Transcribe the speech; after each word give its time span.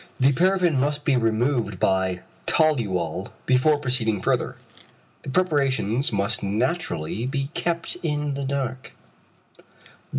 The 0.19 0.31
paraffin 0.31 0.79
must 0.79 1.05
be 1.05 1.15
removed 1.15 1.79
by 1.79 2.21
toluol 2.47 3.29
before 3.45 3.77
proceeding 3.77 4.19
further. 4.19 4.55
The 5.21 5.29
preparations 5.29 6.11
must 6.11 6.41
naturally 6.41 7.27
be 7.27 7.51
kept 7.53 7.97
in 8.01 8.33
the 8.33 8.43
dark. 8.43 8.93